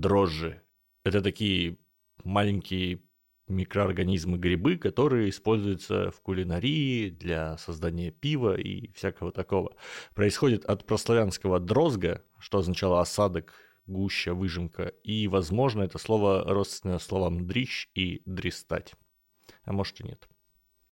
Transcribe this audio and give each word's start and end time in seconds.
дрожжи. 0.00 0.62
Это 1.04 1.22
такие 1.22 1.78
маленькие 2.24 3.02
микроорганизмы 3.48 4.38
грибы, 4.38 4.76
которые 4.76 5.30
используются 5.30 6.10
в 6.10 6.20
кулинарии 6.20 7.10
для 7.10 7.56
создания 7.58 8.10
пива 8.10 8.58
и 8.58 8.92
всякого 8.92 9.30
такого. 9.30 9.76
Происходит 10.14 10.64
от 10.64 10.84
прославянского 10.84 11.60
дрозга, 11.60 12.24
что 12.38 12.58
означало 12.58 13.00
осадок, 13.00 13.54
гуща, 13.86 14.34
выжимка, 14.34 14.92
и, 15.04 15.28
возможно, 15.28 15.82
это 15.82 15.98
слово 15.98 16.44
родственное 16.44 16.98
словам 16.98 17.46
дрищ 17.46 17.88
и 17.94 18.22
дристать. 18.26 18.94
А 19.64 19.72
может 19.72 20.00
и 20.00 20.04
нет. 20.04 20.28